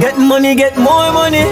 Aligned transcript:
Get 0.00 0.18
money, 0.18 0.54
get 0.54 0.76
more 0.76 1.10
money. 1.10 1.44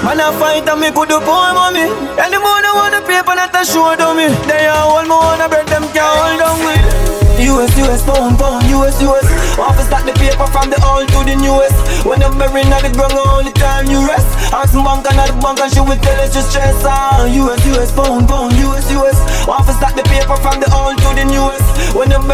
Man, 0.00 0.18
I 0.18 0.32
fight 0.40 0.66
and 0.66 0.80
me 0.80 0.88
could 0.90 1.12
do 1.12 1.20
poor 1.20 1.52
mommy. 1.52 1.92
And 2.16 2.32
the 2.32 2.40
more 2.40 2.64
I 2.64 2.72
want 2.72 2.92
the 2.96 3.00
paper, 3.04 3.36
not 3.36 3.52
a 3.52 3.62
show 3.68 3.92
to 3.92 4.16
me. 4.16 4.32
They 4.48 4.64
are 4.64 4.88
all 4.88 5.04
me 5.04 5.12
wanna 5.12 5.48
bread, 5.48 5.68
them 5.68 5.84
can't 5.92 6.08
hold 6.08 6.40
on 6.40 6.56
with. 6.64 7.12
US, 7.42 7.74
US, 7.84 8.02
pound, 8.08 8.38
pound, 8.38 8.64
US, 8.72 8.96
US. 9.02 9.26
Office 9.58 9.86
start 9.86 10.06
the 10.06 10.12
paper 10.16 10.46
from 10.48 10.70
the 10.72 10.78
old 10.88 11.04
to 11.12 11.20
the 11.26 11.36
newest. 11.36 11.76
When 12.06 12.22
I'm 12.22 12.38
buried 12.38 12.72
on 12.72 12.80
the 12.80 12.90
ground, 12.96 13.12
all 13.12 13.44
the 13.44 13.52
time 13.52 13.86
you 13.92 14.00
rest. 14.08 14.26
Ask 14.56 14.72
bank 14.72 15.04
and 15.12 15.18
the 15.20 15.34
bank 15.42 15.60
and 15.60 15.72
she 15.72 15.80
will 15.80 15.98
tell 16.00 16.18
us 16.22 16.32
just 16.32 16.50
stress. 16.50 16.80
Ah, 16.88 17.28
US, 17.28 17.60
US, 17.76 17.90
pound, 17.92 18.28
pound, 18.28 18.56
US, 18.56 18.88
US. 18.96 19.18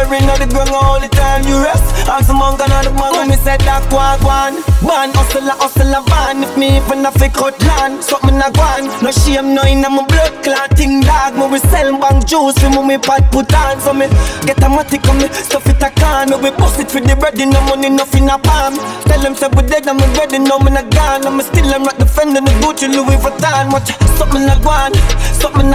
When 0.09 0.25
buried 0.25 0.41
on 0.41 0.41
the 0.41 0.49
ground, 0.49 0.73
all 0.73 0.99
the 0.99 1.07
time 1.07 1.45
you 1.45 1.61
rest. 1.61 1.85
Ask 2.09 2.33
bank 2.33 2.57
and 2.57 2.73
the 2.81 2.91
bank 2.97 3.13
and 3.13 3.29
me 3.29 3.37
said 3.37 3.61
that 3.61 3.85
walk 3.93 4.25
one. 4.25 4.57
Man, 4.81 5.13
hustle 5.13 5.45
a 5.45 5.53
hustle 5.53 5.93
a 5.93 6.01
van. 6.09 6.41
If 6.41 6.57
me 6.57 6.81
even 6.81 7.05
a 7.05 7.11
fake 7.13 7.37
cut 7.37 7.53
land, 7.61 8.01
something 8.01 8.41
a 8.41 8.49
gone. 8.49 8.89
No 9.05 9.13
shame, 9.13 9.53
no 9.53 9.61
in 9.69 9.85
my 9.85 10.01
blood 10.09 10.33
clotting 10.41 11.05
dog. 11.05 11.37
Me 11.37 11.45
we 11.45 11.59
sell 11.69 11.93
bank 12.01 12.25
juice, 12.25 12.57
we 12.57 12.81
me 12.81 12.97
pot 12.97 13.29
put 13.29 13.53
on. 13.53 13.77
So 13.85 13.93
me 13.93 14.09
get 14.49 14.57
a 14.65 14.67
matic 14.73 15.05
on 15.05 15.21
me, 15.21 15.29
stuff 15.29 15.69
it 15.69 15.77
a 15.77 15.93
can. 15.93 16.33
Me 16.33 16.41
we 16.41 16.49
bust 16.57 16.81
it 16.81 16.89
for 16.89 17.05
the 17.05 17.13
bread, 17.13 17.37
no 17.37 17.61
money, 17.69 17.93
nothing 17.93 18.33
a 18.33 18.41
palm. 18.41 18.81
Tell 19.05 19.21
them 19.21 19.37
say 19.37 19.53
we 19.53 19.61
dead, 19.69 19.85
I'm 19.85 20.01
ready, 20.17 20.41
no 20.41 20.57
me 20.57 20.73
not 20.73 20.89
gone. 20.89 21.21
I'm 21.21 21.37
still 21.45 21.69
I'm 21.69 21.85
not 21.85 22.01
defending 22.01 22.49
the 22.49 22.53
Gucci 22.65 22.89
Louis 22.89 23.21
Vuitton. 23.21 23.69
Watch 23.69 23.93
something 24.17 24.49
a 24.49 24.57
gone, 24.65 24.97
something. 25.37 25.68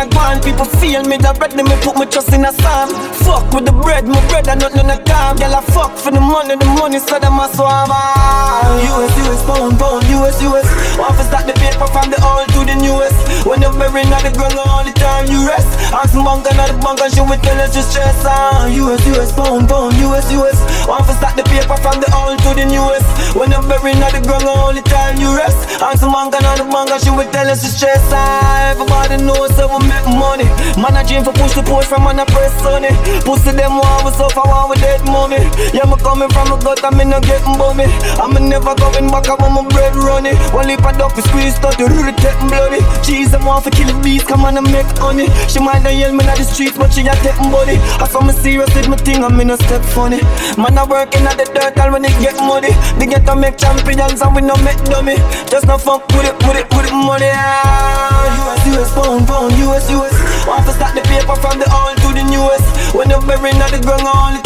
People 0.45 0.69
feel 0.77 1.03
me, 1.09 1.17
that 1.25 1.41
bread, 1.41 1.57
me 1.57 1.65
put 1.81 1.97
my 1.97 2.05
trust 2.05 2.29
in 2.37 2.45
a 2.45 2.53
psalm. 2.53 2.93
Fuck 3.25 3.49
with 3.57 3.65
the 3.65 3.73
bread, 3.73 4.05
my 4.05 4.21
bread, 4.29 4.47
I 4.47 4.55
nothing 4.55 4.93
a 4.93 5.01
calm. 5.09 5.41
Girl, 5.41 5.57
I 5.57 5.65
fuck 5.73 5.97
for 5.97 6.13
the 6.13 6.21
money, 6.21 6.53
the 6.53 6.69
money, 6.77 7.01
so 7.01 7.17
them 7.19 7.41
a 7.41 7.49
swab. 7.49 7.89
US, 7.89 9.15
US, 9.25 9.41
pound, 9.49 9.81
pound, 9.81 10.05
US, 10.13 10.37
US. 10.45 10.69
Office 11.01 11.29
start 11.33 11.49
the 11.49 11.57
paper 11.57 11.89
from 11.89 12.13
the 12.13 12.21
old 12.21 12.45
to 12.53 12.61
the 12.69 12.77
newest. 12.77 13.17
When 13.49 13.65
you're 13.65 13.73
buried 13.73 14.13
on 14.13 14.21
the 14.21 14.33
ground, 14.37 14.61
all 14.61 14.85
the 14.85 14.93
time 14.93 15.33
you 15.33 15.49
rest. 15.49 15.69
Ask 15.97 16.13
bank 16.13 16.45
and 16.45 16.61
the 16.61 16.77
bank 16.77 17.01
and 17.01 17.13
she 17.13 17.25
will 17.25 17.41
tell 17.41 17.59
us 17.65 17.73
to 17.73 17.81
stress. 17.81 18.21
Ah, 18.29 18.69
US, 18.69 19.01
US, 19.17 19.33
pound, 19.33 19.69
pound, 19.69 19.97
US, 19.97 20.29
US. 20.29 20.59
Office 20.85 21.17
start 21.17 21.41
the 21.41 21.45
paper 21.49 21.77
from 21.81 22.05
the 22.05 22.09
old 22.13 22.37
to 22.45 22.51
the 22.53 22.69
newest. 22.69 23.14
When 23.35 23.51
you're 23.51 23.67
buried 23.67 23.99
on 23.99 24.15
the 24.15 24.23
ground, 24.23 24.79
the 24.79 24.83
time 24.87 25.19
you 25.19 25.35
rest. 25.37 25.59
Ask 25.83 26.07
bank 26.07 26.33
and 26.39 26.47
the 26.55 26.65
bank 26.71 26.89
and 26.95 27.03
she 27.03 27.11
will 27.11 27.29
tell 27.35 27.51
us 27.51 27.61
to 27.61 27.69
stress. 27.69 28.01
Ah, 28.15 28.71
everybody 28.71 29.19
knows 29.21 29.51
that 29.59 29.67
we 29.69 29.83
make 29.91 30.07
money. 30.07 30.47
Man, 30.79 30.95
I 30.95 31.03
dream 31.03 31.27
for 31.27 31.35
push 31.35 31.59
the 31.59 31.67
push 31.67 31.85
from 31.85 32.07
man, 32.09 32.23
I 32.23 32.25
press 32.31 32.55
sunny. 32.65 32.95
Pussy 33.27 33.53
them 33.53 33.77
want 33.77 34.07
we 34.07 34.15
suffer, 34.17 34.41
want 34.41 34.71
we 34.71 34.79
dead 34.81 35.03
mommy. 35.05 35.43
Yeah, 35.77 35.85
me 35.85 35.99
coming 36.01 36.31
from 36.31 36.55
a 36.55 36.57
gut, 36.63 36.81
I'm 36.87 36.97
in 37.03 37.13
a 37.13 37.19
getting 37.21 37.59
bummy. 37.59 37.91
I'm 38.23 38.33
never 38.49 38.73
going 38.79 39.11
back, 39.13 39.29
I 39.29 39.35
want 39.37 39.53
my 39.53 39.63
bread 39.69 39.84
running. 40.15 40.39
One 40.55 40.71
lip 40.71 40.87
of 40.87 40.95
duck, 40.95 41.19
squeeze, 41.19 41.59
start 41.59 41.75
to 41.83 41.91
really 41.91 42.15
take 42.23 42.39
bloody. 42.47 42.79
Cheese, 43.03 43.35
I'm 43.35 43.45
want 43.45 43.65
for 43.65 43.71
killing 43.75 43.99
bees, 44.03 44.23
come 44.23 44.47
on 44.47 44.57
and 44.57 44.71
make 44.71 44.87
honey. 45.03 45.27
She 45.51 45.59
might 45.59 45.83
not 45.83 45.95
yell 45.99 46.15
me 46.15 46.23
on 46.23 46.39
the 46.39 46.47
streets, 46.47 46.79
but 46.79 46.95
she 46.95 47.03
a 47.03 47.15
taking 47.27 47.51
body. 47.51 47.77
I 47.99 48.07
saw 48.07 48.23
me 48.23 48.33
serious 48.33 48.71
with 48.75 48.89
my 48.89 48.97
thing, 48.97 49.25
I'm 49.27 49.39
in 49.43 49.51
a 49.51 49.57
step 49.59 49.83
funny. 49.91 50.23
Man, 50.55 50.79
I 50.79 50.87
working 50.87 51.27
at 51.27 51.37
the 51.37 51.47
dirt, 51.51 51.79
all 51.83 51.91
when 51.91 52.07
it 52.07 52.15
get 52.23 52.39
money. 52.39 52.71
They 52.99 53.11
get 53.11 53.27
to 53.27 53.35
make 53.35 53.59
champions, 53.59 54.23
and 54.23 54.33
we 54.35 54.43
no 54.43 54.55
make 54.63 54.79
dummy. 54.87 55.19
Just 55.51 55.67
no 55.67 55.77
fuck 55.79 56.07
with 56.15 56.31
it, 56.31 56.37
with 56.47 56.63
it, 56.63 56.69
with 56.71 56.87
it, 56.87 56.95
money. 56.95 57.31
Ah, 57.35 58.55
US, 58.55 58.63
US, 58.71 58.91
pound, 58.95 59.27
pound, 59.27 59.53
US, 59.67 59.91
US. 59.91 60.15
Want 60.47 60.63
to 60.67 60.73
start 60.79 60.95
the 60.95 61.03
paper 61.11 61.35
from 61.43 61.59
the 61.59 61.67
old 61.75 61.97
to 62.07 62.09
the 62.15 62.23
newest. 62.23 62.95
When 62.95 63.11
you're 63.11 63.25
buried 63.27 63.59
on 63.59 63.71
the 63.75 63.81
ground, 63.83 64.07
all 64.07 64.44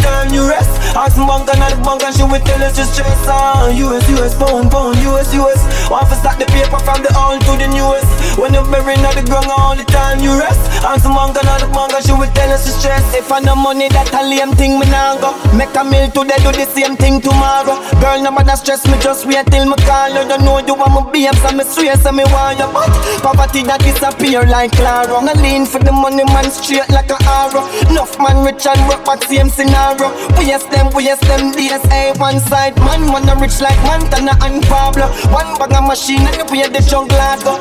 Ask 0.96 1.16
bank 1.16 1.48
and 1.52 1.60
the 1.60 1.76
bank 1.84 2.02
and 2.02 2.14
she 2.14 2.22
will 2.22 2.40
tell 2.40 2.62
us 2.62 2.76
to 2.76 2.84
stress. 2.84 3.20
Ah, 3.28 3.68
US, 3.68 4.08
US, 4.16 4.34
pound, 4.34 4.70
pound, 4.70 4.96
US, 5.04 5.34
US. 5.34 5.60
Want 5.90 6.08
to 6.08 6.16
start 6.16 6.38
the 6.38 6.46
paper 6.46 6.78
from 6.80 7.02
the 7.02 7.12
old 7.16 7.40
to 7.44 7.52
the 7.56 7.68
newest. 7.68 8.08
When 8.38 8.54
you're 8.54 8.64
buried 8.64 9.04
on 9.04 9.14
the 9.14 9.24
ground, 9.26 9.50
all 9.50 9.76
the 9.76 9.84
time 9.84 10.20
you 10.20 10.38
rest. 10.38 10.60
And 10.78 11.02
the 11.02 11.66
bank 11.74 11.90
and 11.92 12.04
she 12.06 12.12
will 12.14 12.30
tell 12.38 12.50
us 12.54 12.64
to 12.66 12.70
stress. 12.70 13.02
If 13.14 13.32
I 13.32 13.40
no 13.40 13.56
money, 13.56 13.88
that 13.90 14.14
a 14.14 14.22
lame 14.22 14.54
thing 14.54 14.78
me 14.78 14.86
nah 14.86 15.18
go. 15.18 15.34
Make 15.58 15.74
a 15.74 15.82
meal 15.82 16.06
today, 16.14 16.38
do 16.38 16.54
the 16.54 16.66
same 16.70 16.94
thing 16.94 17.20
tomorrow. 17.20 17.82
Girl, 17.98 18.22
no 18.22 18.30
matter 18.30 18.54
stress 18.54 18.86
me, 18.86 18.94
just 19.02 19.26
wait 19.26 19.46
till 19.50 19.66
me 19.66 19.74
call 19.82 20.14
you. 20.14 20.22
Don't 20.30 20.46
know 20.46 20.62
you 20.62 20.74
want 20.78 20.94
me 20.94 21.02
babes, 21.10 21.42
so 21.42 21.50
me 21.50 21.64
swear, 21.66 21.98
so 21.98 22.14
me 22.14 22.22
want 22.30 22.62
you. 22.62 22.68
But 22.70 22.90
poverty 23.26 23.66
that 23.66 23.82
disappear 23.82 24.46
like 24.46 24.70
Claro. 24.78 25.18
No 25.20 25.34
lean 25.42 25.66
for 25.66 25.82
the 25.82 25.90
money, 25.90 26.22
man, 26.30 26.46
straight 26.50 26.86
like 26.94 27.10
a 27.10 27.18
arrow. 27.26 27.66
Enough 27.90 28.14
man 28.22 28.46
rich 28.46 28.62
and 28.66 28.78
work, 28.86 29.02
but 29.02 29.18
same 29.26 29.50
scenario. 29.50 30.14
We 30.38 30.46
yes 30.46 30.62
them, 30.70 30.94
we 30.94 31.10
yes 31.10 31.18
them, 31.26 31.50
DSA 31.58 32.14
one 32.22 32.38
side. 32.46 32.78
Man, 32.86 33.10
wanna 33.10 33.34
rich 33.36 33.58
like 33.60 33.78
Montana 33.82 34.38
and 34.46 34.62
Pablo. 34.70 35.10
One 35.34 35.58
bag 35.58 35.74
of 35.74 35.90
machine 35.90 36.22
and 36.22 36.38
you 36.38 36.46
pay 36.46 36.70
the 36.70 36.80
jungle 36.86 37.18
go. 37.42 37.58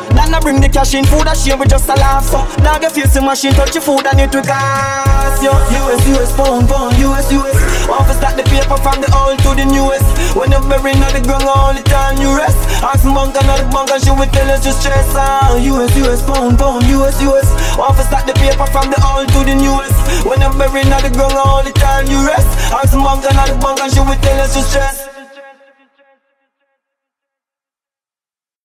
Bring 0.47 0.63
the 0.63 0.71
cash 0.71 0.95
in, 0.95 1.03
food 1.03 1.27
I 1.27 1.35
share 1.35 1.59
with 1.59 1.67
just 1.67 1.91
a 1.91 1.95
laugh. 1.99 2.23
So, 2.23 2.39
dog 2.63 2.79
if 2.87 2.95
you 2.95 3.03
see 3.03 3.19
machine, 3.19 3.51
touch 3.51 3.75
your 3.75 3.83
food 3.83 4.07
and 4.07 4.15
it 4.15 4.31
will 4.31 4.47
gas. 4.47 5.43
Yo, 5.43 5.51
US, 5.51 5.99
US, 6.15 6.31
pound, 6.39 6.71
pound, 6.71 6.95
US, 7.03 7.27
US. 7.35 7.57
Want 7.83 8.07
to 8.07 8.15
the 8.15 8.43
paper 8.47 8.79
from 8.79 9.03
the 9.03 9.11
old 9.11 9.35
to 9.43 9.51
the 9.59 9.67
newest. 9.67 10.07
When 10.39 10.47
you're 10.55 10.63
buried 10.63 11.03
on 11.03 11.11
the 11.11 11.19
ground, 11.19 11.43
all 11.43 11.75
the 11.75 11.83
time 11.83 12.15
you 12.23 12.31
rest. 12.31 12.55
Ask 12.79 13.03
bank 13.03 13.35
and 13.35 13.47
the 13.59 13.67
bank 13.75 13.91
and 13.91 13.99
she 13.99 14.11
will 14.15 14.31
tell 14.31 14.47
us 14.47 14.63
to 14.63 14.71
stress. 14.71 15.11
Ah, 15.19 15.51
US, 15.59 15.91
US, 15.99 16.23
pound, 16.23 16.55
pound, 16.55 16.87
US, 16.95 17.19
US. 17.27 17.47
Want 17.75 17.99
to 17.99 18.07
the 18.07 18.33
paper 18.39 18.67
from 18.71 18.87
the 18.87 18.99
old 19.03 19.27
to 19.27 19.39
the 19.43 19.51
newest. 19.51 19.99
When 20.23 20.39
you're 20.39 20.55
buried 20.55 20.87
on 20.87 21.03
the 21.03 21.11
ground, 21.11 21.35
all 21.35 21.59
the 21.59 21.75
time 21.75 22.07
you 22.07 22.23
rest. 22.23 22.47
Ask 22.71 22.95
bank 22.95 23.27
and 23.27 23.35
the 23.35 23.55
bank 23.59 23.83
and 23.83 23.91
she 23.91 23.99
will 23.99 24.19
tell 24.23 24.39
us 24.39 24.55
to 24.55 24.63
stress. 24.63 25.16